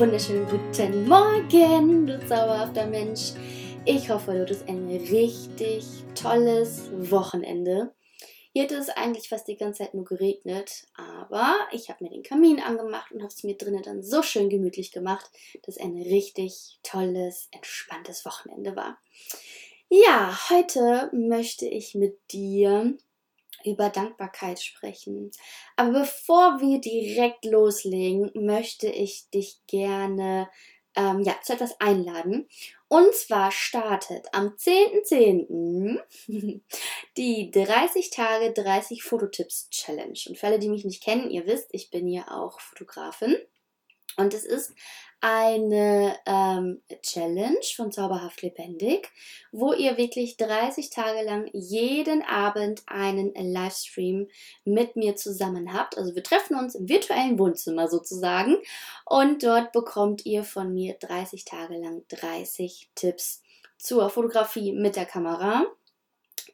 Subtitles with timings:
[0.00, 3.32] wunderschönen guten Morgen, du zauberhafter Mensch.
[3.84, 5.84] Ich hoffe, du hattest ein richtig
[6.14, 7.92] tolles Wochenende.
[8.54, 12.22] Hier hat es eigentlich fast die ganze Zeit nur geregnet, aber ich habe mir den
[12.22, 15.30] Kamin angemacht und habe es mir drinnen dann so schön gemütlich gemacht,
[15.66, 18.98] dass ein richtig tolles, entspanntes Wochenende war.
[19.90, 22.96] Ja, heute möchte ich mit dir
[23.64, 25.30] über Dankbarkeit sprechen.
[25.76, 30.48] Aber bevor wir direkt loslegen, möchte ich dich gerne
[30.96, 32.48] ähm, ja, zu etwas einladen.
[32.88, 36.00] Und zwar startet am 10.10.
[36.26, 36.60] .10.
[37.16, 40.18] die 30 Tage 30 Fototipps Challenge.
[40.26, 43.36] Und für alle, die mich nicht kennen, ihr wisst, ich bin ja auch Fotografin.
[44.16, 44.74] Und es ist
[45.20, 49.10] eine ähm, Challenge von Zauberhaft Lebendig,
[49.52, 54.28] wo ihr wirklich 30 Tage lang jeden Abend einen Livestream
[54.64, 55.98] mit mir zusammen habt.
[55.98, 58.56] Also wir treffen uns im virtuellen Wohnzimmer sozusagen
[59.04, 63.42] und dort bekommt ihr von mir 30 Tage lang 30 Tipps
[63.76, 65.66] zur Fotografie mit der Kamera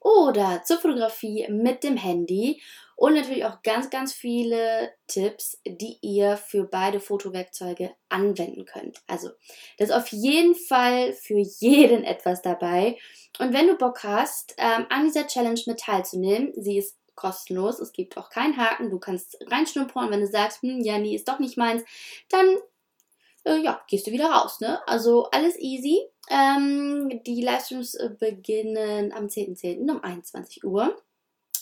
[0.01, 2.61] oder zur Fotografie mit dem Handy
[2.97, 9.03] und natürlich auch ganz, ganz viele Tipps, die ihr für beide Fotowerkzeuge anwenden könnt.
[9.07, 9.29] Also,
[9.79, 12.97] das ist auf jeden Fall für jeden etwas dabei.
[13.39, 17.93] Und wenn du Bock hast, ähm, an dieser Challenge mit teilzunehmen, sie ist kostenlos, es
[17.93, 21.29] gibt auch keinen Haken, du kannst reinschnuppern und wenn du sagst, hm, ja, nee, ist
[21.29, 21.83] doch nicht meins,
[22.31, 22.57] dann
[23.45, 24.61] äh, ja, gehst du wieder raus.
[24.61, 24.81] Ne?
[24.87, 26.01] Also alles easy.
[26.31, 29.61] Ähm, die Livestreams äh, beginnen am 10.10.
[29.61, 29.91] .10.
[29.91, 30.97] um 21 Uhr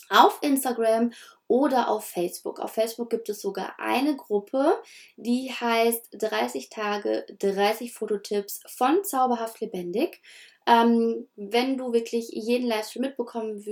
[0.09, 1.11] auf Instagram
[1.47, 2.59] oder auf Facebook.
[2.59, 4.81] Auf Facebook gibt es sogar eine Gruppe,
[5.15, 10.21] die heißt 30 Tage, 30 Fototipps von Zauberhaft Lebendig.
[10.67, 13.63] Ähm, wenn du wirklich jeden Livestream mitbekommen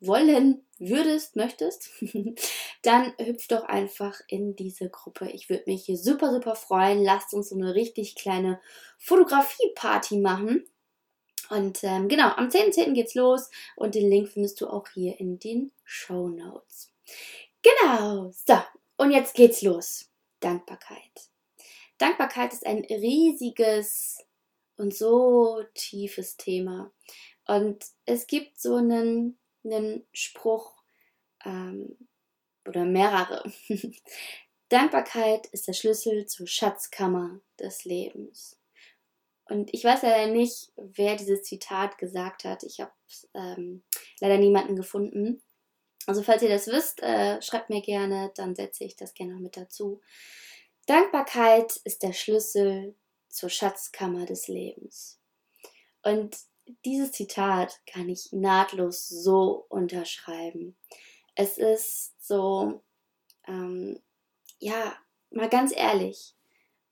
[0.00, 1.90] wollen würdest, möchtest,
[2.82, 5.30] dann hüpf doch einfach in diese Gruppe.
[5.30, 7.02] Ich würde mich hier super, super freuen.
[7.02, 8.60] Lasst uns so eine richtig kleine
[8.98, 10.66] Fotografie-Party machen.
[11.54, 12.88] Und ähm, genau, am 10.10.
[12.88, 12.92] .10.
[12.94, 16.92] geht's los und den Link findest du auch hier in den Show Notes.
[17.62, 18.58] Genau, so,
[18.96, 20.10] und jetzt geht's los.
[20.40, 21.30] Dankbarkeit.
[21.98, 24.18] Dankbarkeit ist ein riesiges
[24.76, 26.92] und so tiefes Thema.
[27.46, 30.82] Und es gibt so einen, einen Spruch
[31.44, 31.96] ähm,
[32.66, 33.44] oder mehrere.
[34.70, 38.58] Dankbarkeit ist der Schlüssel zur Schatzkammer des Lebens.
[39.46, 42.62] Und ich weiß leider nicht, wer dieses Zitat gesagt hat.
[42.62, 42.92] Ich habe
[43.34, 43.82] ähm,
[44.20, 45.42] leider niemanden gefunden.
[46.06, 49.40] Also falls ihr das wisst, äh, schreibt mir gerne, dann setze ich das gerne noch
[49.40, 50.00] mit dazu.
[50.86, 52.94] Dankbarkeit ist der Schlüssel
[53.28, 55.18] zur Schatzkammer des Lebens.
[56.02, 56.36] Und
[56.84, 60.76] dieses Zitat kann ich nahtlos so unterschreiben.
[61.34, 62.82] Es ist so,
[63.46, 64.00] ähm,
[64.58, 64.96] ja,
[65.30, 66.34] mal ganz ehrlich,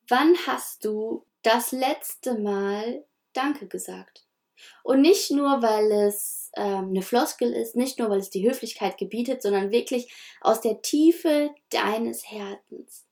[0.09, 4.27] wann hast du das letzte Mal Danke gesagt.
[4.85, 8.99] Und nicht nur, weil es ähm, eine Floskel ist, nicht nur, weil es die Höflichkeit
[8.99, 13.07] gebietet, sondern wirklich aus der Tiefe deines Herzens.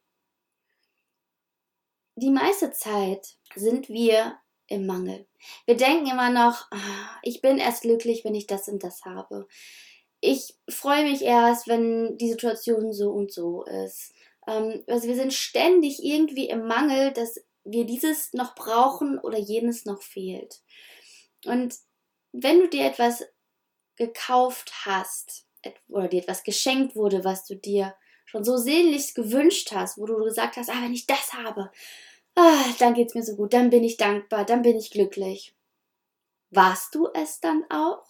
[2.16, 5.26] Die meiste Zeit sind wir im Mangel.
[5.66, 9.48] Wir denken immer noch, ah, ich bin erst glücklich, wenn ich das und das habe.
[10.20, 14.12] Ich freue mich erst, wenn die Situation so und so ist.
[14.46, 19.84] Ähm, also wir sind ständig irgendwie im Mangel, dass wir dieses noch brauchen oder jenes
[19.84, 20.62] noch fehlt.
[21.44, 21.74] Und
[22.32, 23.24] wenn du dir etwas
[23.96, 25.46] gekauft hast
[25.88, 27.94] oder dir etwas geschenkt wurde, was du dir
[28.24, 31.70] schon so sehnlichst gewünscht hast, wo du gesagt hast, ah, wenn ich das habe,
[32.36, 35.54] ah, dann geht es mir so gut, dann bin ich dankbar, dann bin ich glücklich.
[36.50, 38.06] Warst du es dann auch?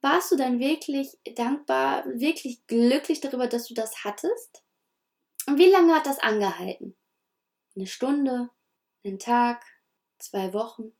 [0.00, 4.62] Warst du dann wirklich dankbar, wirklich glücklich darüber, dass du das hattest?
[5.46, 6.96] Und wie lange hat das angehalten?
[7.76, 8.50] Eine Stunde,
[9.04, 9.64] einen Tag,
[10.18, 10.92] zwei Wochen.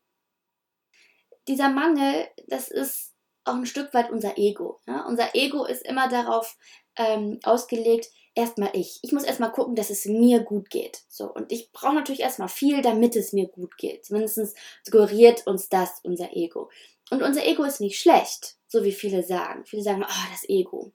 [1.48, 3.12] Dieser Mangel, das ist
[3.44, 4.80] auch ein Stück weit unser Ego.
[4.86, 5.06] Ja?
[5.06, 6.56] Unser Ego ist immer darauf
[6.96, 8.98] ähm, ausgelegt, erstmal ich.
[9.02, 11.02] Ich muss erstmal gucken, dass es mir gut geht.
[11.08, 14.04] So, und ich brauche natürlich erstmal viel, damit es mir gut geht.
[14.04, 16.70] Zumindest suggeriert uns das unser Ego.
[17.10, 19.64] Und unser Ego ist nicht schlecht, so wie viele sagen.
[19.66, 20.92] Viele sagen, oh, das Ego,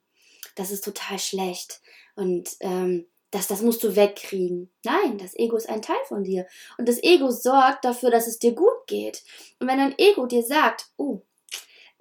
[0.56, 1.80] das ist total schlecht.
[2.16, 4.72] Und ähm, das, das musst du wegkriegen.
[4.84, 6.46] Nein, das Ego ist ein Teil von dir.
[6.78, 9.22] Und das Ego sorgt dafür, dass es dir gut geht.
[9.60, 11.22] Und wenn dein Ego dir sagt, oh,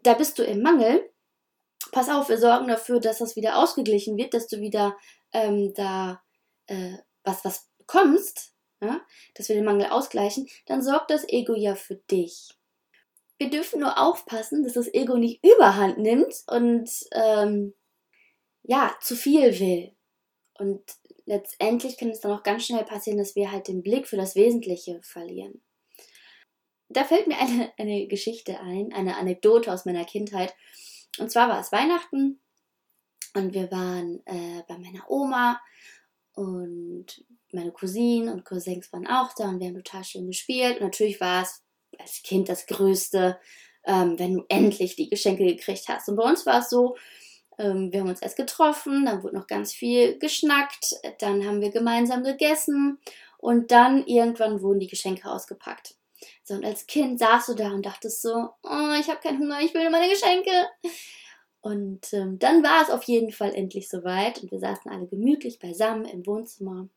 [0.01, 1.09] da bist du im Mangel,
[1.91, 4.97] pass auf, wir sorgen dafür, dass das wieder ausgeglichen wird, dass du wieder
[5.31, 6.21] ähm, da
[6.67, 9.01] äh, was, was bekommst, ja,
[9.35, 12.55] dass wir den Mangel ausgleichen, dann sorgt das Ego ja für dich.
[13.37, 17.73] Wir dürfen nur aufpassen, dass das Ego nicht überhand nimmt und ähm,
[18.63, 19.95] ja, zu viel will.
[20.55, 20.83] Und
[21.29, 24.35] letztendlich kann es dann auch ganz schnell passieren, dass wir halt den Blick für das
[24.35, 25.61] Wesentliche verlieren.
[26.89, 30.55] Da fällt mir eine, eine Geschichte ein, eine Anekdote aus meiner Kindheit.
[31.19, 32.39] Und zwar war es Weihnachten
[33.35, 35.61] und wir waren äh, bei meiner Oma
[36.33, 40.77] und meine Cousinen und Cousins waren auch da und wir haben total schön gespielt.
[40.77, 41.63] Und natürlich war es
[41.99, 43.39] als Kind das Größte,
[43.85, 46.09] ähm, wenn du endlich die Geschenke gekriegt hast.
[46.09, 46.95] Und bei uns war es so,
[47.59, 51.69] ähm, wir haben uns erst getroffen, dann wurde noch ganz viel geschnackt, dann haben wir
[51.69, 52.97] gemeinsam gegessen
[53.37, 55.95] und dann irgendwann wurden die Geschenke ausgepackt.
[56.43, 59.59] So, und als Kind saßt du da und dachtest so, oh, ich habe keinen Hunger,
[59.61, 60.51] ich will meine Geschenke.
[61.61, 65.59] Und ähm, dann war es auf jeden Fall endlich soweit und wir saßen alle gemütlich
[65.59, 66.87] beisammen im Wohnzimmer.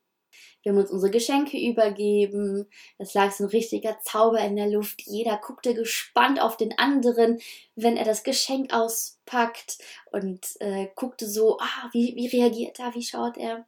[0.62, 2.68] Wir haben uns unsere Geschenke übergeben.
[2.98, 5.02] Es lag so ein richtiger Zauber in der Luft.
[5.02, 7.40] Jeder guckte gespannt auf den anderen,
[7.74, 9.78] wenn er das Geschenk auspackt
[10.10, 13.66] und äh, guckte so, ah, wie, wie reagiert er, wie schaut er.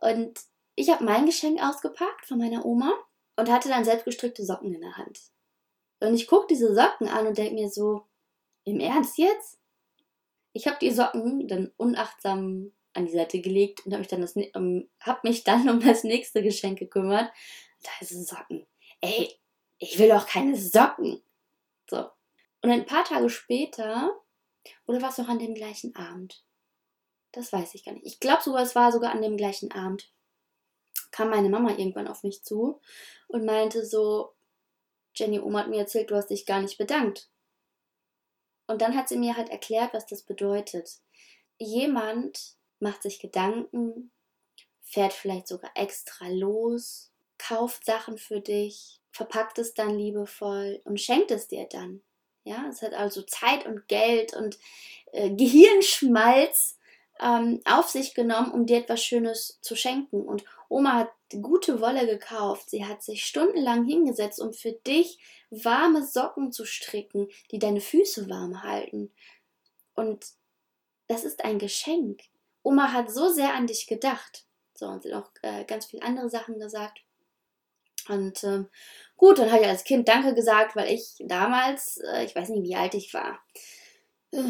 [0.00, 0.40] Und
[0.74, 2.92] ich habe mein Geschenk ausgepackt von meiner Oma
[3.36, 5.20] und hatte dann selbstgestrickte Socken in der Hand.
[6.00, 8.06] Und ich gucke diese Socken an und denke mir so,
[8.64, 9.58] im Ernst jetzt?
[10.52, 15.24] Ich habe die Socken dann unachtsam an die Seite gelegt und habe mich, um, hab
[15.24, 17.30] mich dann um das nächste Geschenk gekümmert.
[17.82, 18.66] Da ist Socken.
[19.00, 19.38] Ey,
[19.78, 21.22] ich will doch keine Socken.
[21.90, 22.08] So.
[22.62, 24.12] Und ein paar Tage später,
[24.86, 26.44] oder war es noch an dem gleichen Abend?
[27.32, 28.06] Das weiß ich gar nicht.
[28.06, 30.12] Ich glaube sogar, es war sogar an dem gleichen Abend.
[31.10, 32.80] Kam meine Mama irgendwann auf mich zu
[33.26, 34.34] und meinte so,
[35.14, 37.28] Jenny, Oma hat mir erzählt, du hast dich gar nicht bedankt.
[38.66, 41.00] Und dann hat sie mir halt erklärt, was das bedeutet.
[41.58, 44.10] Jemand macht sich Gedanken,
[44.82, 51.30] fährt vielleicht sogar extra los, kauft Sachen für dich, verpackt es dann liebevoll und schenkt
[51.30, 52.02] es dir dann.
[52.44, 54.58] Ja, es hat also Zeit und Geld und
[55.12, 56.78] äh, Gehirnschmalz
[57.20, 60.22] ähm, auf sich genommen, um dir etwas Schönes zu schenken.
[60.22, 62.68] Und Oma hat gute Wolle gekauft.
[62.68, 65.20] Sie hat sich stundenlang hingesetzt, um für dich
[65.50, 69.12] warme Socken zu stricken, die deine Füße warm halten.
[69.94, 70.26] Und
[71.06, 72.22] das ist ein Geschenk.
[72.62, 74.44] Oma hat so sehr an dich gedacht.
[74.74, 77.02] So, und sie hat auch äh, ganz viele andere Sachen gesagt.
[78.08, 78.68] Und ähm,
[79.16, 82.64] gut, dann habe ich als Kind Danke gesagt, weil ich damals, äh, ich weiß nicht,
[82.64, 83.40] wie alt ich war,
[84.32, 84.42] äh,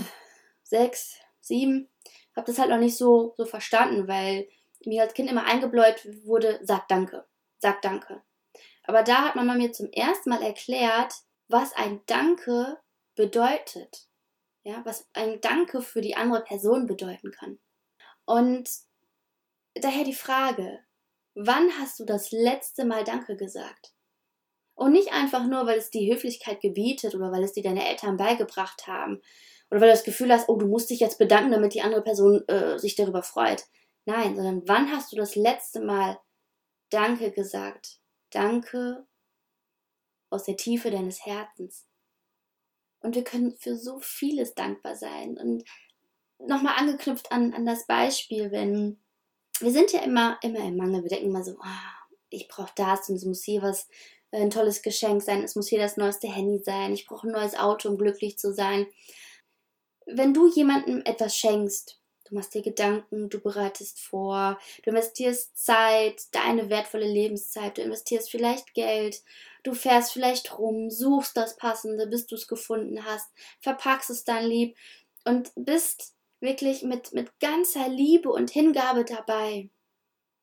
[0.63, 1.89] sechs, sieben,
[2.35, 4.49] habe das halt noch nicht so, so verstanden, weil
[4.85, 7.27] mir als Kind immer eingebläut wurde, sag Danke,
[7.59, 8.23] sag Danke.
[8.85, 11.15] Aber da hat Mama mir zum ersten Mal erklärt,
[11.49, 12.79] was ein Danke
[13.15, 14.09] bedeutet.
[14.65, 17.59] Ja, was ein Danke für die andere Person bedeuten kann.
[18.33, 18.71] Und
[19.75, 20.79] daher die Frage,
[21.35, 23.93] wann hast du das letzte Mal Danke gesagt?
[24.73, 28.17] Und nicht einfach nur, weil es die Höflichkeit gebietet oder weil es dir deine Eltern
[28.17, 29.21] beigebracht haben
[29.71, 32.03] oder weil du das Gefühl hast, oh, du musst dich jetzt bedanken, damit die andere
[32.03, 33.65] Person äh, sich darüber freut.
[34.07, 36.19] Nein, sondern wann hast du das letzte Mal
[36.89, 38.01] Danke gesagt?
[38.31, 39.07] Danke
[40.31, 41.87] aus der Tiefe deines Herzens.
[43.01, 45.37] Und wir können für so vieles dankbar sein.
[45.37, 45.65] Und
[46.47, 48.99] nochmal angeknüpft an, an das Beispiel, wenn
[49.61, 53.09] wir sind ja immer, immer im Mangel, wir denken immer so, oh, ich brauche das
[53.09, 53.89] und es muss hier was,
[54.33, 57.33] äh, ein tolles Geschenk sein, es muss hier das neueste Handy sein, ich brauche ein
[57.33, 58.87] neues Auto, um glücklich zu sein.
[60.07, 66.23] Wenn du jemandem etwas schenkst, du machst dir Gedanken, du bereitest vor, du investierst Zeit,
[66.33, 69.23] deine wertvolle Lebenszeit, du investierst vielleicht Geld,
[69.63, 73.29] du fährst vielleicht rum, suchst das Passende, bis du es gefunden hast,
[73.61, 74.77] verpackst es dann lieb
[75.25, 79.71] und bist wirklich mit, mit ganzer Liebe und Hingabe dabei.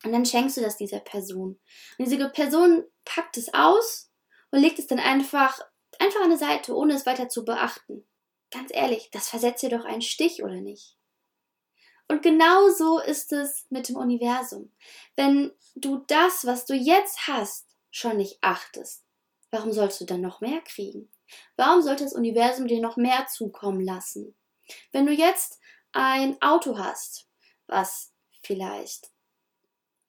[0.04, 1.60] Und dann schenkst du das dieser Person.
[1.98, 4.10] Und diese Person packt es aus
[4.52, 5.60] und legt es dann einfach,
[6.00, 8.08] einfach an der Seite, ohne es weiter zu beachten.
[8.52, 10.98] Ganz ehrlich, das versetzt dir doch einen Stich, oder nicht?
[12.08, 14.72] Und genau so ist es mit dem Universum.
[15.16, 19.04] Wenn du das, was du jetzt hast, schon nicht achtest,
[19.52, 21.12] warum sollst du dann noch mehr kriegen?
[21.56, 24.36] Warum sollte das Universum dir noch mehr zukommen lassen?
[24.92, 25.60] Wenn du jetzt
[25.92, 27.28] ein Auto hast,
[27.68, 29.10] was vielleicht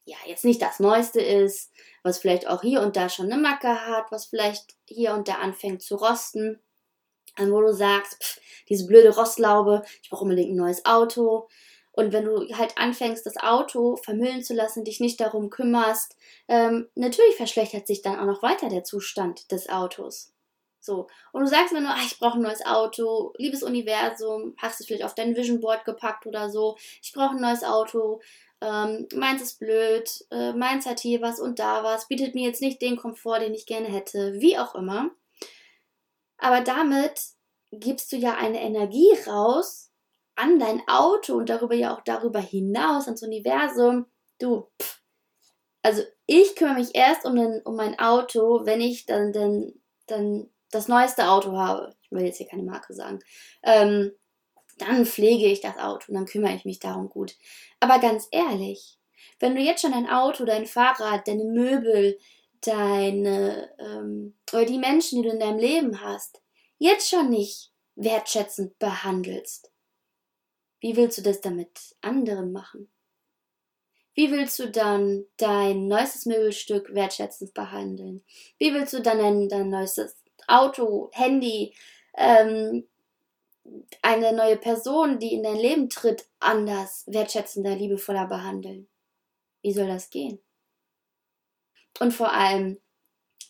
[0.05, 1.73] ja jetzt nicht das Neueste ist,
[2.03, 5.35] was vielleicht auch hier und da schon eine Macke hat, was vielleicht hier und da
[5.35, 6.61] anfängt zu rosten,
[7.39, 11.49] wo du sagst, pff, diese blöde Rostlaube, ich brauche unbedingt ein neues Auto.
[11.93, 16.17] Und wenn du halt anfängst, das Auto vermüllen zu lassen, dich nicht darum kümmerst,
[16.49, 20.33] ähm, natürlich verschlechtert sich dann auch noch weiter der Zustand des Autos.
[20.81, 21.09] So.
[21.33, 24.85] Und du sagst mir nur, ach, ich brauche ein neues Auto, liebes Universum, hast du
[24.85, 28.21] vielleicht auf dein Vision Board gepackt oder so, ich brauche ein neues Auto,
[28.61, 32.63] ähm, meins ist blöd, äh, meins hat hier was und da was, bietet mir jetzt
[32.63, 35.11] nicht den Komfort, den ich gerne hätte, wie auch immer.
[36.39, 37.21] Aber damit
[37.71, 39.91] gibst du ja eine Energie raus
[40.35, 44.07] an dein Auto und darüber ja auch darüber hinaus ans Universum,
[44.41, 45.03] Du, pff.
[45.83, 49.75] also ich kümmere mich erst um, den, um mein Auto, wenn ich dann, dann,
[50.07, 51.95] dann das neueste Auto habe.
[52.03, 53.21] Ich will jetzt hier keine Marke sagen.
[53.62, 54.12] Ähm,
[54.79, 57.37] dann pflege ich das Auto und dann kümmere ich mich darum gut.
[57.81, 58.99] Aber ganz ehrlich,
[59.39, 62.19] wenn du jetzt schon dein Auto, dein Fahrrad, deine Möbel,
[62.62, 66.43] deine ähm, oder die Menschen, die du in deinem Leben hast,
[66.79, 69.71] jetzt schon nicht wertschätzend behandelst,
[70.81, 72.91] wie willst du das dann mit anderen machen?
[74.15, 78.25] Wie willst du dann dein neuestes Möbelstück wertschätzend behandeln?
[78.59, 80.17] Wie willst du dann dein, dein neuestes
[80.50, 81.75] Auto, Handy,
[82.14, 82.87] ähm,
[84.02, 88.88] eine neue Person, die in dein Leben tritt, anders, wertschätzender, liebevoller behandeln?
[89.62, 90.40] Wie soll das gehen?
[91.99, 92.80] Und vor allem,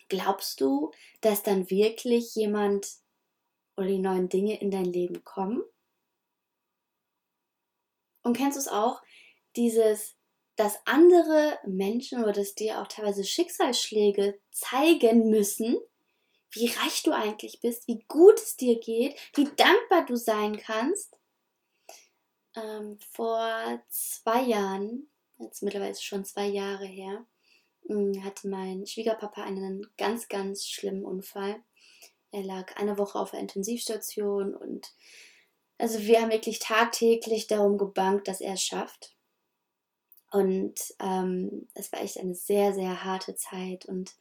[0.09, 0.91] glaubst du,
[1.21, 2.89] dass dann wirklich jemand
[3.77, 5.63] oder die neuen Dinge in dein Leben kommen?
[8.23, 9.03] Und kennst du es auch,
[9.57, 10.17] dieses,
[10.57, 15.79] dass andere Menschen oder dass dir auch teilweise Schicksalsschläge zeigen müssen,
[16.53, 21.17] wie reich du eigentlich bist, wie gut es dir geht, wie dankbar du sein kannst.
[22.57, 27.25] Ähm, vor zwei Jahren, jetzt mittlerweile schon zwei Jahre her,
[27.87, 31.63] hm, hatte mein Schwiegerpapa einen ganz, ganz schlimmen Unfall.
[32.33, 34.93] Er lag eine Woche auf der Intensivstation und
[35.79, 39.17] also wir haben wirklich tagtäglich darum gebankt, dass er es schafft.
[40.31, 43.87] Und ähm, es war echt eine sehr, sehr harte Zeit.
[43.87, 44.15] Und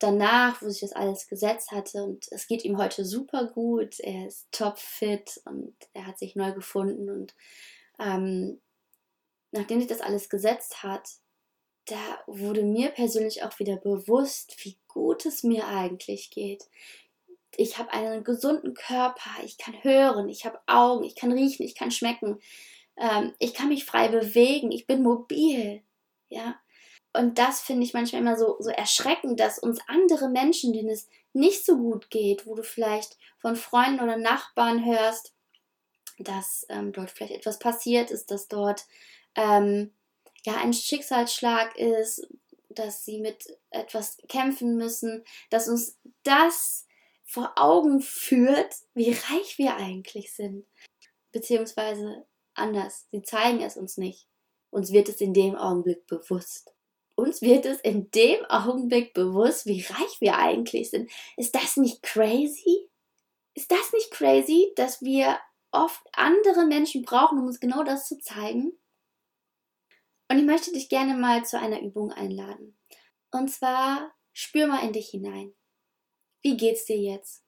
[0.00, 4.26] danach, wo sich das alles gesetzt hatte, und es geht ihm heute super gut, er
[4.26, 7.08] ist topfit und er hat sich neu gefunden.
[7.08, 7.34] Und
[7.98, 8.60] ähm,
[9.52, 11.08] nachdem sich das alles gesetzt hat,
[11.86, 16.64] da wurde mir persönlich auch wieder bewusst, wie gut es mir eigentlich geht,
[17.56, 21.74] ich habe einen gesunden Körper, ich kann hören, ich habe Augen, ich kann riechen, ich
[21.74, 22.40] kann schmecken,
[22.96, 25.82] ähm, ich kann mich frei bewegen, ich bin mobil,
[26.28, 26.58] ja.
[27.12, 31.08] Und das finde ich manchmal immer so, so erschreckend, dass uns andere Menschen, denen es
[31.32, 35.34] nicht so gut geht, wo du vielleicht von Freunden oder Nachbarn hörst,
[36.18, 38.84] dass ähm, dort vielleicht etwas passiert ist, dass dort
[39.34, 39.92] ähm,
[40.44, 42.28] ja ein Schicksalsschlag ist,
[42.68, 46.86] dass sie mit etwas kämpfen müssen, dass uns das
[47.24, 50.66] vor Augen führt, wie reich wir eigentlich sind.
[51.32, 54.26] Beziehungsweise anders, sie zeigen es uns nicht.
[54.70, 56.72] Uns wird es in dem Augenblick bewusst.
[57.20, 61.10] Uns wird es in dem Augenblick bewusst, wie reich wir eigentlich sind.
[61.36, 62.88] Ist das nicht crazy?
[63.52, 65.38] Ist das nicht crazy, dass wir
[65.70, 68.72] oft andere Menschen brauchen, um uns genau das zu zeigen?
[70.30, 72.78] Und ich möchte dich gerne mal zu einer Übung einladen.
[73.30, 75.52] Und zwar spür mal in dich hinein.
[76.40, 77.44] Wie geht's dir jetzt?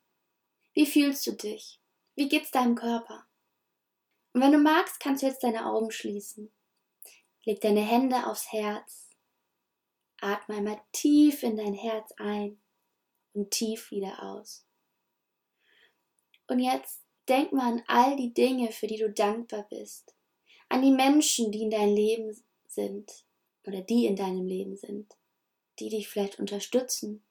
[0.74, 1.80] Wie fühlst du dich?
[2.14, 3.26] Wie geht's deinem Körper?
[4.34, 6.52] Und wenn du magst, kannst du jetzt deine Augen schließen.
[7.46, 9.11] Leg deine Hände aufs Herz.
[10.22, 12.60] Atme einmal tief in dein Herz ein
[13.34, 14.64] und tief wieder aus.
[16.46, 20.14] Und jetzt denk mal an all die Dinge, für die du dankbar bist.
[20.68, 23.24] An die Menschen, die in deinem Leben sind
[23.66, 25.16] oder die in deinem Leben sind,
[25.78, 27.22] die dich vielleicht unterstützen,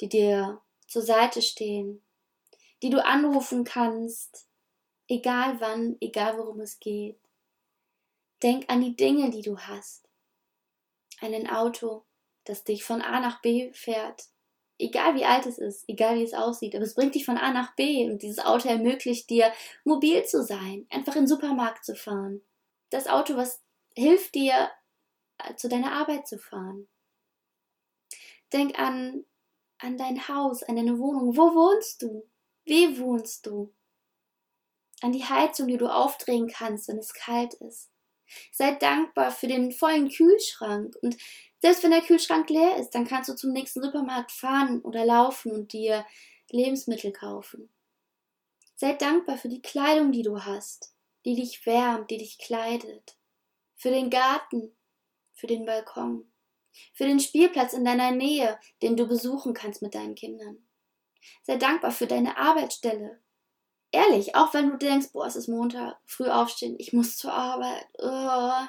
[0.00, 2.02] die dir zur Seite stehen,
[2.82, 4.46] die du anrufen kannst,
[5.08, 7.18] egal wann, egal worum es geht.
[8.42, 10.05] Denk an die Dinge, die du hast.
[11.20, 12.04] Einen Auto,
[12.44, 14.24] das dich von A nach B fährt.
[14.78, 17.50] Egal wie alt es ist, egal wie es aussieht, aber es bringt dich von A
[17.50, 19.52] nach B und dieses Auto ermöglicht dir,
[19.84, 22.42] mobil zu sein, einfach in den Supermarkt zu fahren.
[22.90, 23.62] Das Auto, was
[23.94, 24.70] hilft dir,
[25.38, 26.88] äh, zu deiner Arbeit zu fahren.
[28.52, 29.24] Denk an
[29.78, 31.36] an dein Haus, an deine Wohnung.
[31.36, 32.26] Wo wohnst du?
[32.64, 33.72] Wie wohnst du?
[35.02, 37.90] An die Heizung, die du aufdrehen kannst, wenn es kalt ist.
[38.52, 40.94] Sei dankbar für den vollen Kühlschrank.
[41.02, 41.16] Und
[41.60, 45.52] selbst wenn der Kühlschrank leer ist, dann kannst du zum nächsten Supermarkt fahren oder laufen
[45.52, 46.04] und dir
[46.50, 47.70] Lebensmittel kaufen.
[48.74, 53.16] Sei dankbar für die Kleidung, die du hast, die dich wärmt, die dich kleidet.
[53.74, 54.76] Für den Garten,
[55.32, 56.30] für den Balkon
[56.92, 60.66] für den Spielplatz in deiner Nähe, den du besuchen kannst mit deinen Kindern.
[61.42, 63.20] Sei dankbar für deine Arbeitsstelle.
[63.96, 67.86] Ehrlich, auch wenn du denkst, boah, es ist Montag, früh aufstehen, ich muss zur Arbeit.
[67.96, 68.66] Oh.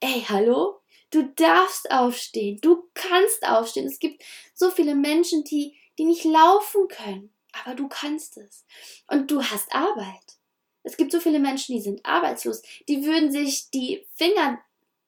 [0.00, 0.82] Ey, hallo?
[1.10, 3.86] Du darfst aufstehen, du kannst aufstehen.
[3.86, 7.32] Es gibt so viele Menschen, die, die nicht laufen können,
[7.64, 8.66] aber du kannst es.
[9.06, 10.36] Und du hast Arbeit.
[10.82, 14.60] Es gibt so viele Menschen, die sind arbeitslos, die würden sich die Finger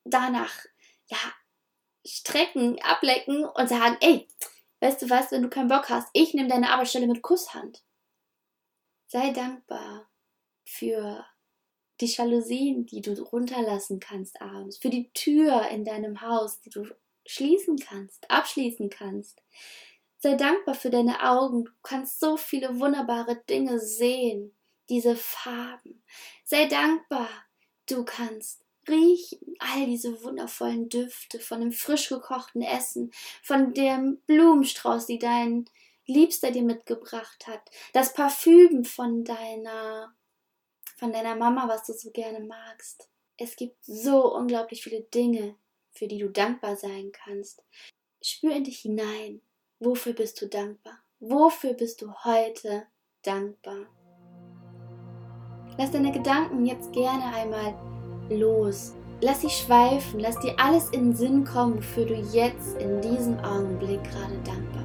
[0.04, 0.64] danach
[1.08, 1.18] ja
[2.06, 4.26] strecken, ablecken und sagen, ey,
[4.80, 7.82] weißt du was, wenn du keinen Bock hast, ich nehme deine Arbeitsstelle mit Kusshand.
[9.12, 10.08] Sei dankbar
[10.64, 11.26] für
[12.00, 16.86] die Jalousien, die du runterlassen kannst abends, für die Tür in deinem Haus, die du
[17.26, 19.42] schließen kannst, abschließen kannst.
[20.16, 21.66] Sei dankbar für deine Augen.
[21.66, 24.56] Du kannst so viele wunderbare Dinge sehen.
[24.88, 26.02] Diese Farben.
[26.46, 27.28] Sei dankbar.
[27.84, 35.04] Du kannst riechen all diese wundervollen Düfte von dem frisch gekochten Essen, von dem Blumenstrauß,
[35.04, 35.68] die dein
[36.06, 40.14] Liebster dir mitgebracht hat, das Parfüm von deiner
[40.98, 43.08] von deiner Mama, was du so gerne magst.
[43.36, 45.56] Es gibt so unglaublich viele Dinge,
[45.90, 47.64] für die du dankbar sein kannst.
[48.22, 49.40] Spür in dich hinein.
[49.80, 51.02] Wofür bist du dankbar?
[51.18, 52.86] Wofür bist du heute
[53.22, 53.86] dankbar?
[55.76, 57.74] Lass deine Gedanken jetzt gerne einmal
[58.30, 58.94] los.
[59.20, 63.38] Lass sie schweifen, lass dir alles in den Sinn kommen, wofür du jetzt in diesem
[63.40, 64.81] Augenblick gerade dankbar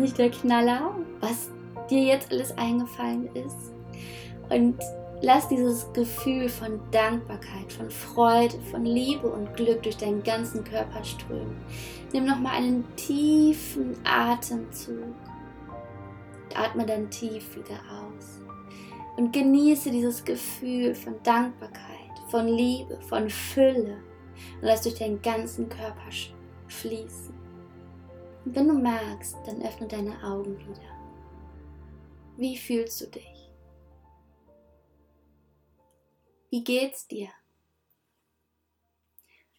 [0.00, 1.50] nicht der Knaller, was
[1.88, 3.72] dir jetzt alles eingefallen ist?
[4.48, 4.78] Und
[5.22, 11.04] lass dieses Gefühl von Dankbarkeit, von Freude, von Liebe und Glück durch deinen ganzen Körper
[11.04, 11.56] strömen.
[12.12, 15.14] Nimm nochmal einen tiefen Atemzug.
[16.54, 18.40] Atme dann tief wieder aus.
[19.16, 21.78] Und genieße dieses Gefühl von Dankbarkeit,
[22.28, 23.98] von Liebe, von Fülle.
[24.60, 26.10] Und lass durch deinen ganzen Körper
[26.66, 27.39] fließen.
[28.44, 31.00] Und wenn du magst, dann öffne deine Augen wieder.
[32.36, 33.50] Wie fühlst du dich?
[36.48, 37.28] Wie geht's dir?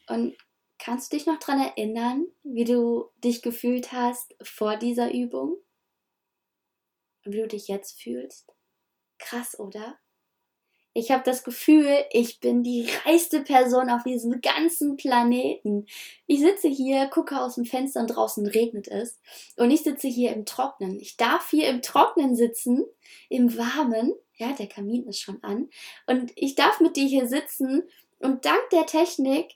[0.08, 0.36] Und
[0.78, 5.58] kannst du dich noch daran erinnern, wie du dich gefühlt hast vor dieser Übung?
[7.24, 8.52] Und wie du dich jetzt fühlst?
[9.20, 10.01] Krass, oder?
[10.93, 15.86] Ich habe das Gefühl, ich bin die reichste Person auf diesem ganzen Planeten.
[16.27, 19.17] Ich sitze hier, gucke aus dem Fenster und draußen regnet es.
[19.56, 20.99] Und ich sitze hier im Trocknen.
[20.99, 22.84] Ich darf hier im Trocknen sitzen,
[23.30, 24.13] im Warmen.
[24.36, 25.69] Ja, der Kamin ist schon an.
[26.08, 27.84] Und ich darf mit dir hier sitzen.
[28.19, 29.56] Und dank der Technik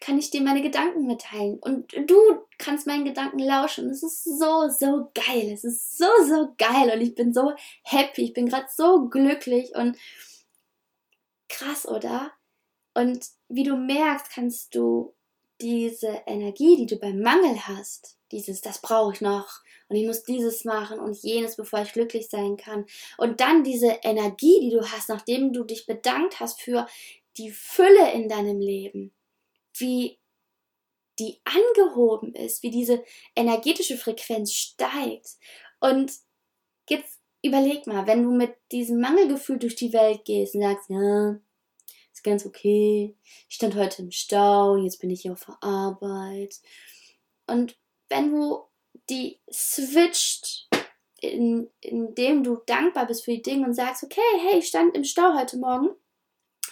[0.00, 1.58] kann ich dir meine Gedanken mitteilen.
[1.60, 2.16] Und du
[2.58, 3.90] kannst meinen Gedanken lauschen.
[3.90, 5.50] Es ist so, so geil.
[5.52, 6.90] Es ist so, so geil.
[6.94, 8.24] Und ich bin so happy.
[8.24, 9.74] Ich bin gerade so glücklich.
[9.76, 9.96] Und
[11.48, 12.32] Krass, oder?
[12.94, 15.14] Und wie du merkst, kannst du
[15.60, 20.22] diese Energie, die du beim Mangel hast, dieses, das brauche ich noch und ich muss
[20.22, 22.86] dieses machen und jenes, bevor ich glücklich sein kann.
[23.16, 26.86] Und dann diese Energie, die du hast, nachdem du dich bedankt hast für
[27.36, 29.14] die Fülle in deinem Leben,
[29.76, 30.18] wie
[31.18, 33.02] die angehoben ist, wie diese
[33.34, 35.30] energetische Frequenz steigt.
[35.80, 36.12] Und
[36.88, 41.38] jetzt überleg mal, wenn du mit diesem Mangelgefühl durch die Welt gehst und sagst, ja,
[42.12, 43.14] ist ganz okay,
[43.48, 46.56] ich stand heute im Stau, jetzt bin ich hier auf der Arbeit.
[47.46, 47.76] Und
[48.08, 48.64] wenn du
[49.08, 50.68] die switcht,
[51.20, 55.04] in, indem du dankbar bist für die Dinge und sagst, okay, hey, ich stand im
[55.04, 55.90] Stau heute Morgen,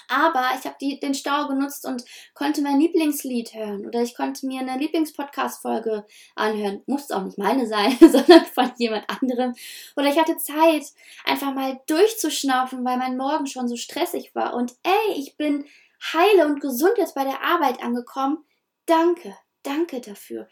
[0.09, 4.61] aber ich habe den Stau genutzt und konnte mein Lieblingslied hören oder ich konnte mir
[4.61, 6.83] eine Lieblingspodcast-Folge anhören.
[6.87, 9.55] Muss auch nicht meine sein, sondern von jemand anderem.
[9.97, 10.87] Oder ich hatte Zeit,
[11.25, 14.55] einfach mal durchzuschnaufen, weil mein Morgen schon so stressig war.
[14.55, 15.65] Und ey, ich bin
[16.13, 18.45] heile und gesund jetzt bei der Arbeit angekommen.
[18.87, 20.49] Danke, danke dafür.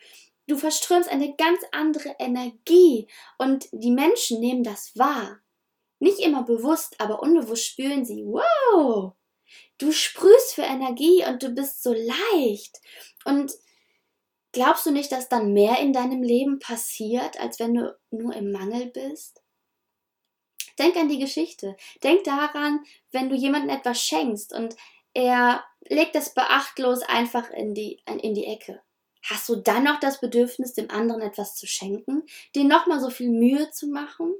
[0.46, 5.40] Du verströmst eine ganz andere Energie und die Menschen nehmen das wahr.
[6.00, 9.14] Nicht immer bewusst, aber unbewusst spüren sie, wow,
[9.78, 12.80] Du sprühst für Energie und du bist so leicht.
[13.24, 13.52] Und
[14.52, 18.52] glaubst du nicht, dass dann mehr in deinem Leben passiert, als wenn du nur im
[18.52, 19.42] Mangel bist?
[20.78, 21.76] Denk an die Geschichte.
[22.02, 24.76] Denk daran, wenn du jemandem etwas schenkst und
[25.12, 28.82] er legt es beachtlos einfach in die, in die Ecke.
[29.22, 33.30] Hast du dann noch das Bedürfnis, dem anderen etwas zu schenken, dir nochmal so viel
[33.30, 34.34] Mühe zu machen?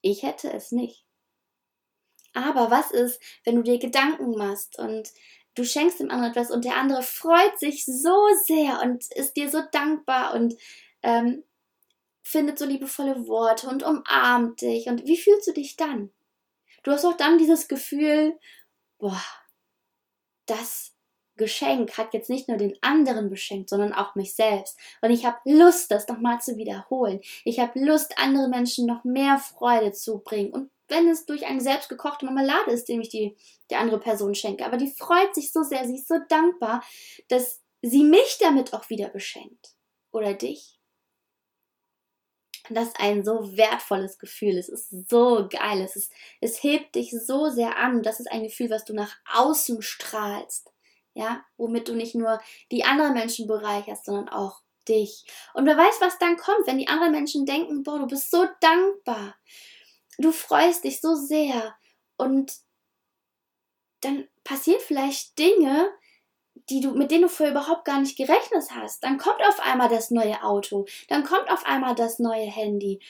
[0.00, 1.05] Ich hätte es nicht.
[2.36, 5.10] Aber was ist, wenn du dir Gedanken machst und
[5.54, 9.48] du schenkst dem anderen etwas und der andere freut sich so sehr und ist dir
[9.50, 10.54] so dankbar und
[11.02, 11.44] ähm,
[12.22, 14.86] findet so liebevolle Worte und umarmt dich.
[14.86, 16.10] Und wie fühlst du dich dann?
[16.82, 18.38] Du hast auch dann dieses Gefühl,
[18.98, 19.22] boah,
[20.44, 20.92] das
[21.36, 24.78] Geschenk hat jetzt nicht nur den anderen beschenkt, sondern auch mich selbst.
[25.00, 27.20] Und ich habe Lust, das nochmal zu wiederholen.
[27.46, 31.60] Ich habe Lust, anderen Menschen noch mehr Freude zu bringen und wenn es durch eine
[31.60, 33.36] selbstgekochte Marmelade ist, die ich die,
[33.70, 34.64] die andere Person schenke.
[34.64, 36.82] Aber die freut sich so sehr, sie ist so dankbar,
[37.28, 39.74] dass sie mich damit auch wieder beschenkt.
[40.12, 40.78] Oder dich.
[42.68, 44.58] Und das ist ein so wertvolles Gefühl.
[44.58, 45.80] Es ist so geil.
[45.82, 48.02] Es, ist, es hebt dich so sehr an.
[48.02, 50.72] Das ist ein Gefühl, was du nach außen strahlst.
[51.14, 55.24] Ja, womit du nicht nur die anderen Menschen bereicherst, sondern auch dich.
[55.54, 58.46] Und wer weiß, was dann kommt, wenn die anderen Menschen denken, boah, du bist so
[58.60, 59.34] dankbar.
[60.18, 61.74] Du freust dich so sehr.
[62.16, 62.54] Und
[64.00, 65.90] dann passieren vielleicht Dinge,
[66.68, 69.04] die du, mit denen du vorher überhaupt gar nicht gerechnet hast.
[69.04, 73.00] Dann kommt auf einmal das neue Auto, dann kommt auf einmal das neue Handy,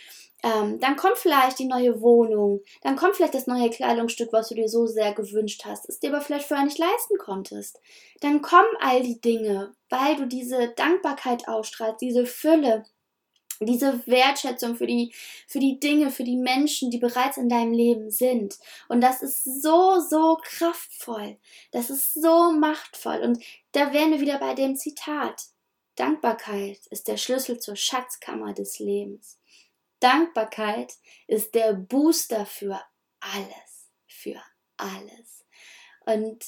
[0.43, 4.55] ähm, dann kommt vielleicht die neue Wohnung, dann kommt vielleicht das neue Kleidungsstück, was du
[4.55, 7.81] dir so sehr gewünscht hast, es dir aber vielleicht vorher nicht leisten konntest.
[8.21, 12.85] Dann kommen all die Dinge, weil du diese Dankbarkeit ausstrahlst, diese Fülle,
[13.65, 15.15] diese Wertschätzung für die,
[15.47, 18.59] für die Dinge, für die Menschen, die bereits in deinem Leben sind.
[18.89, 21.39] Und das ist so, so kraftvoll.
[21.73, 23.21] Das ist so machtvoll.
[23.21, 23.43] Und
[23.73, 25.47] da wären wir wieder bei dem Zitat.
[25.95, 29.39] Dankbarkeit ist der Schlüssel zur Schatzkammer des Lebens.
[30.01, 30.93] Dankbarkeit
[31.27, 32.81] ist der Booster für
[33.21, 33.89] alles.
[34.07, 34.43] Für
[34.77, 35.45] alles.
[36.05, 36.45] Und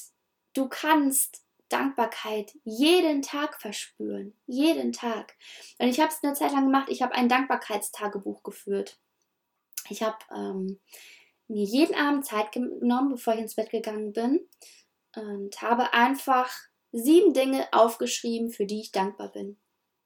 [0.55, 4.35] du kannst Dankbarkeit jeden Tag verspüren.
[4.47, 5.37] Jeden Tag.
[5.79, 6.89] Und ich habe es eine Zeit lang gemacht.
[6.89, 8.99] Ich habe ein Dankbarkeitstagebuch geführt.
[9.89, 10.81] Ich habe ähm,
[11.49, 14.47] mir jeden Abend Zeit genommen, bevor ich ins Bett gegangen bin.
[15.17, 16.51] Und habe einfach
[16.93, 19.59] sieben Dinge aufgeschrieben, für die ich dankbar bin.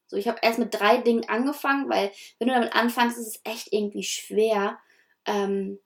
[0.06, 3.40] So, ich habe erst mit drei Dingen angefangen, weil wenn du damit anfängst, ist es
[3.44, 4.78] echt irgendwie schwer,
[5.24, 5.78] ähm,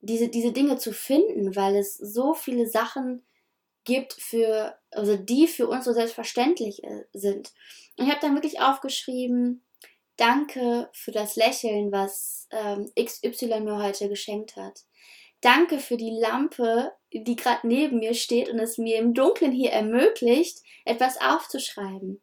[0.00, 3.24] diese, diese Dinge zu finden, weil es so viele Sachen
[3.84, 7.52] gibt für, also die für uns so selbstverständlich äh, sind.
[7.96, 9.64] Und ich habe dann wirklich aufgeschrieben,
[10.16, 14.80] danke für das Lächeln, was ähm, XY mir heute geschenkt hat.
[15.40, 19.72] Danke für die Lampe, die gerade neben mir steht und es mir im Dunkeln hier
[19.72, 22.22] ermöglicht, etwas aufzuschreiben.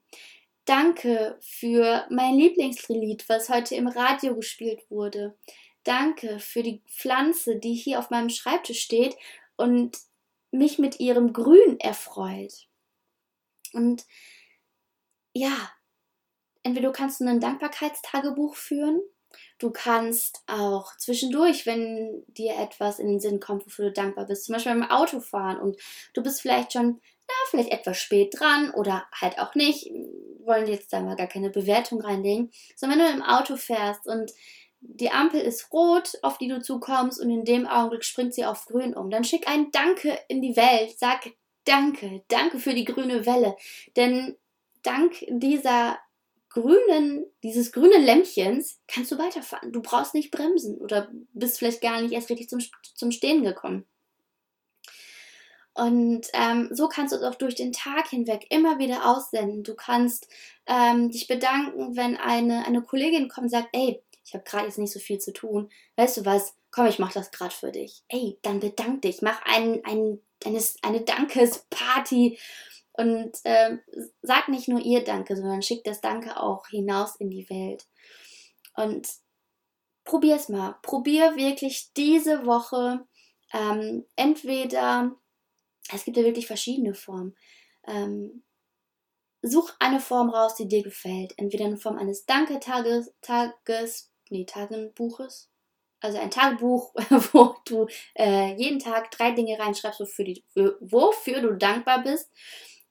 [0.65, 5.37] Danke für mein Lieblingslied, was heute im Radio gespielt wurde.
[5.83, 9.15] Danke für die Pflanze, die hier auf meinem Schreibtisch steht
[9.55, 9.97] und
[10.51, 12.67] mich mit ihrem Grün erfreut.
[13.73, 14.05] Und
[15.33, 15.71] ja,
[16.63, 19.01] entweder du kannst ein Dankbarkeitstagebuch führen,
[19.59, 24.45] du kannst auch zwischendurch, wenn dir etwas in den Sinn kommt, wofür du dankbar bist,
[24.45, 25.77] zum Beispiel beim Autofahren und
[26.13, 29.89] du bist vielleicht schon, ja, vielleicht etwas spät dran oder halt auch nicht,
[30.43, 34.31] wollen jetzt da mal gar keine Bewertung reinlegen, sondern wenn du im Auto fährst und
[34.81, 38.65] die Ampel ist rot, auf die du zukommst und in dem Augenblick springt sie auf
[38.65, 39.09] grün um.
[39.09, 40.97] Dann schick ein Danke in die Welt.
[40.97, 41.31] Sag
[41.65, 43.55] Danke, danke für die grüne Welle.
[43.95, 44.35] Denn
[44.81, 45.99] dank dieser
[46.49, 49.71] grünen, dieses grünen Lämpchens kannst du weiterfahren.
[49.71, 52.59] Du brauchst nicht bremsen oder bist vielleicht gar nicht erst richtig zum,
[52.95, 53.85] zum Stehen gekommen.
[55.73, 59.63] Und ähm, so kannst du es auch durch den Tag hinweg immer wieder aussenden.
[59.63, 60.27] Du kannst
[60.65, 64.77] ähm, dich bedanken, wenn eine, eine Kollegin kommt und sagt, ey, ich habe gerade jetzt
[64.77, 65.69] nicht so viel zu tun.
[65.97, 66.55] Weißt du was?
[66.71, 68.01] Komm, ich mache das gerade für dich.
[68.07, 69.21] Ey, dann bedank dich.
[69.21, 72.39] Mach ein, ein, eine, eine Dankesparty
[72.93, 73.77] und äh,
[74.21, 77.87] sag nicht nur ihr Danke, sondern schick das Danke auch hinaus in die Welt.
[78.77, 79.09] Und
[80.05, 80.77] probier es mal.
[80.81, 83.05] Probier wirklich diese Woche
[83.51, 85.13] ähm, entweder,
[85.91, 87.35] es gibt ja wirklich verschiedene Formen.
[87.85, 88.43] Ähm,
[89.41, 91.33] such eine Form raus, die dir gefällt.
[91.37, 95.49] Entweder in Form eines Danketages, Tages, nee, Tagebuches.
[95.99, 96.93] Also ein Tagebuch,
[97.31, 100.43] wo du äh, jeden Tag drei Dinge reinschreibst, wofür, die,
[100.79, 102.31] wofür du dankbar bist.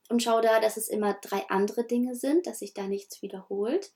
[0.09, 3.91] Und schau da, dass es immer drei andere Dinge sind, dass sich da nichts wiederholt.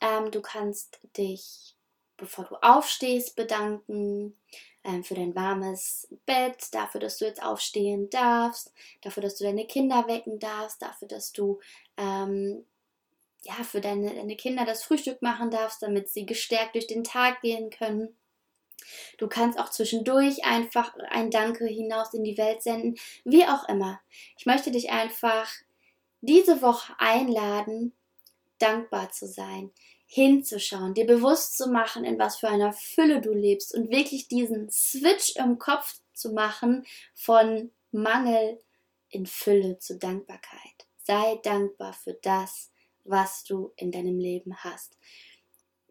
[0.00, 1.76] Ähm, du kannst dich,
[2.16, 4.36] bevor du aufstehst, bedanken
[4.84, 9.66] ähm, für dein warmes Bett, dafür, dass du jetzt aufstehen darfst, dafür, dass du deine
[9.66, 11.60] Kinder wecken darfst, dafür, dass du
[11.96, 12.64] ähm,
[13.44, 17.40] ja, für deine, deine Kinder das Frühstück machen darfst, damit sie gestärkt durch den Tag
[17.42, 18.16] gehen können.
[19.18, 24.00] Du kannst auch zwischendurch einfach ein Danke hinaus in die Welt senden, wie auch immer.
[24.36, 25.50] Ich möchte dich einfach
[26.20, 27.92] diese Woche einladen,
[28.58, 29.72] dankbar zu sein,
[30.06, 34.70] hinzuschauen, dir bewusst zu machen, in was für einer Fülle du lebst und wirklich diesen
[34.70, 38.60] Switch im Kopf zu machen von Mangel
[39.08, 40.86] in Fülle zu Dankbarkeit.
[41.04, 42.71] Sei dankbar für das,
[43.04, 44.96] was du in deinem Leben hast.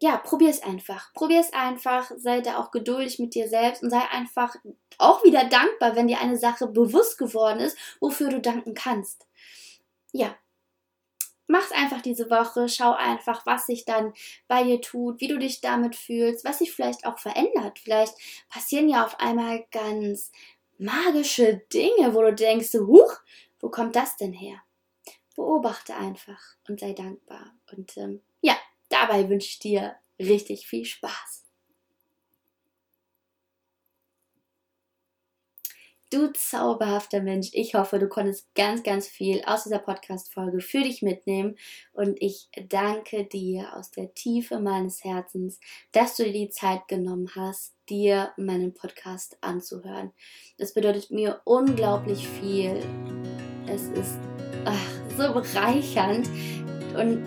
[0.02, 1.12] Ja, probier es einfach.
[1.14, 2.10] Probier es einfach.
[2.16, 4.56] Sei da auch geduldig mit dir selbst und sei einfach
[4.98, 9.28] auch wieder dankbar, wenn dir eine Sache bewusst geworden ist, wofür du danken kannst.
[10.12, 10.36] Ja.
[11.46, 14.12] mach's einfach diese Woche, schau einfach, was sich dann
[14.48, 17.78] bei dir tut, wie du dich damit fühlst, was sich vielleicht auch verändert.
[17.78, 18.14] Vielleicht
[18.48, 20.32] passieren ja auf einmal ganz
[20.78, 23.20] magische Dinge, wo du denkst, huch,
[23.60, 24.62] wo kommt das denn her?
[25.34, 27.54] Beobachte einfach und sei dankbar.
[27.72, 28.56] Und ähm, ja,
[28.88, 31.42] dabei wünsche ich dir richtig viel Spaß.
[36.12, 41.00] Du zauberhafter Mensch, ich hoffe, du konntest ganz, ganz viel aus dieser Podcast-Folge für dich
[41.00, 41.56] mitnehmen.
[41.94, 45.58] Und ich danke dir aus der Tiefe meines Herzens,
[45.92, 50.12] dass du dir die Zeit genommen hast, dir meinen Podcast anzuhören.
[50.58, 52.76] Das bedeutet mir unglaublich viel.
[53.66, 54.18] Es ist
[54.66, 56.28] ach, so bereichernd.
[56.98, 57.22] Und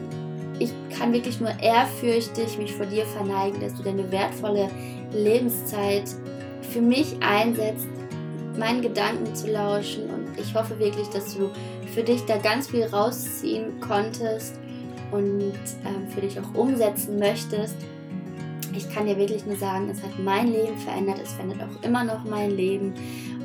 [0.59, 4.69] ich kann wirklich nur ehrfürchtig mich vor dir verneigen, dass du deine wertvolle
[5.11, 6.03] Lebenszeit
[6.61, 7.87] für mich einsetzt
[8.57, 10.09] meinen Gedanken zu lauschen.
[10.09, 11.49] Und ich hoffe wirklich, dass du
[11.93, 14.59] für dich da ganz viel rausziehen konntest
[15.11, 15.53] und
[15.85, 17.75] ähm, für dich auch umsetzen möchtest.
[18.75, 22.03] Ich kann dir wirklich nur sagen, es hat mein Leben verändert, es verändert auch immer
[22.03, 22.93] noch mein Leben.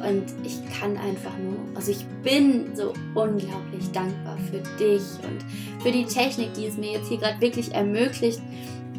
[0.07, 5.45] Und ich kann einfach nur, also ich bin so unglaublich dankbar für dich und
[5.83, 8.41] für die Technik, die es mir jetzt hier gerade wirklich ermöglicht,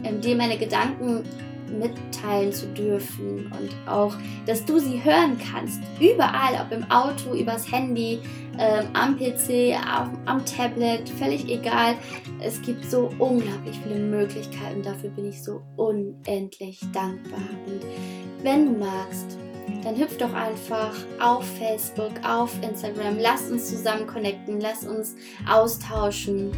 [0.03, 1.23] ähm, dir meine Gedanken
[1.79, 5.81] mitteilen zu dürfen und auch, dass du sie hören kannst.
[5.99, 8.19] Überall, ob im Auto, übers Handy,
[8.59, 11.95] ähm, am PC, auf, am Tablet, völlig egal.
[12.39, 14.81] Es gibt so unglaublich viele Möglichkeiten.
[14.83, 17.39] Dafür bin ich so unendlich dankbar.
[17.65, 17.81] Und
[18.43, 19.37] wenn du magst,
[19.83, 23.17] dann hüpf doch einfach auf Facebook, auf Instagram.
[23.19, 25.15] Lass uns zusammen connecten, lass uns
[25.49, 26.51] austauschen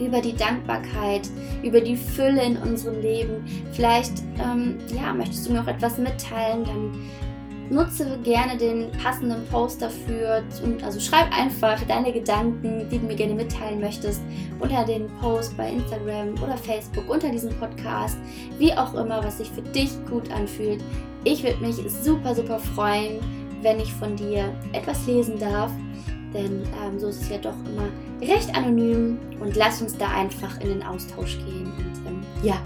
[0.00, 1.28] über die Dankbarkeit,
[1.62, 3.44] über die Fülle in unserem Leben.
[3.72, 7.10] Vielleicht ähm, ja, möchtest du mir auch etwas mitteilen, dann
[7.70, 10.42] nutze gerne den passenden Post dafür.
[10.84, 14.20] Also schreib einfach deine Gedanken, die du mir gerne mitteilen möchtest,
[14.58, 18.18] unter den Post bei Instagram oder Facebook, unter diesem Podcast,
[18.58, 20.82] wie auch immer, was sich für dich gut anfühlt.
[21.24, 23.20] Ich würde mich super, super freuen,
[23.62, 25.70] wenn ich von dir etwas lesen darf
[26.32, 27.88] denn ähm, so ist es ja doch immer
[28.20, 31.72] recht anonym und lass uns da einfach in den Austausch gehen.
[31.76, 32.56] Und ähm, ja,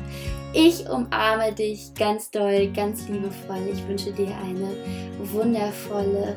[0.53, 3.62] ich umarme dich ganz doll, ganz liebevoll.
[3.72, 4.68] Ich wünsche dir eine
[5.33, 6.37] wundervolle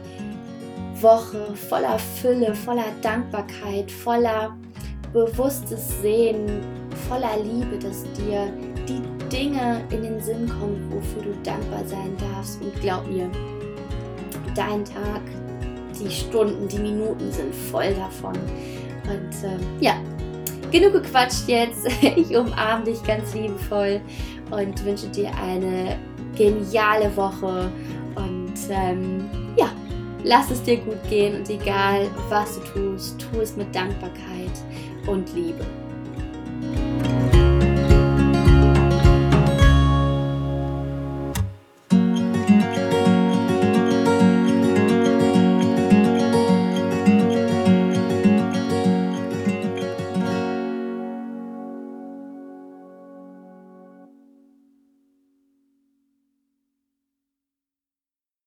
[1.02, 4.58] Woche voller Fülle, voller Dankbarkeit, voller
[5.14, 6.62] bewusstes Sehen,
[7.08, 8.52] voller Liebe, dass dir
[8.88, 12.62] die Dinge in den Sinn kommen, wofür du dankbar sein darfst.
[12.62, 13.30] Und glaub mir,
[14.56, 15.22] dein Tag,
[16.00, 18.34] die Stunden, die Minuten sind voll davon.
[19.04, 20.00] Und äh, ja,
[20.72, 21.88] genug gequatscht jetzt.
[22.02, 24.02] Ich umarme dich ganz liebevoll
[24.52, 25.98] und wünsche dir eine
[26.36, 27.72] geniale Woche.
[28.16, 29.70] Und ähm, ja,
[30.24, 34.52] lass es dir gut gehen und egal was du tust, tu es mit Dankbarkeit
[35.08, 35.66] und Liebe.